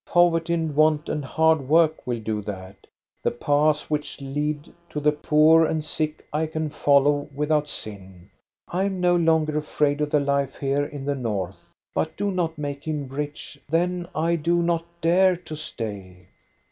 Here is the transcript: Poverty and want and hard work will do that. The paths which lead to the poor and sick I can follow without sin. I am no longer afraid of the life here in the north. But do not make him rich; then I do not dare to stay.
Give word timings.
Poverty 0.07 0.55
and 0.55 0.75
want 0.75 1.09
and 1.09 1.23
hard 1.23 1.67
work 1.69 2.07
will 2.07 2.19
do 2.19 2.41
that. 2.41 2.87
The 3.21 3.29
paths 3.29 3.87
which 3.87 4.19
lead 4.19 4.73
to 4.89 4.99
the 4.99 5.11
poor 5.11 5.63
and 5.63 5.85
sick 5.85 6.25
I 6.33 6.47
can 6.47 6.71
follow 6.71 7.29
without 7.35 7.67
sin. 7.67 8.31
I 8.67 8.85
am 8.85 8.99
no 8.99 9.15
longer 9.15 9.59
afraid 9.59 10.01
of 10.01 10.09
the 10.09 10.19
life 10.19 10.55
here 10.57 10.83
in 10.85 11.05
the 11.05 11.13
north. 11.13 11.61
But 11.93 12.17
do 12.17 12.31
not 12.31 12.57
make 12.57 12.87
him 12.87 13.09
rich; 13.09 13.61
then 13.69 14.07
I 14.15 14.37
do 14.37 14.63
not 14.63 14.85
dare 15.01 15.35
to 15.35 15.55
stay. 15.55 16.29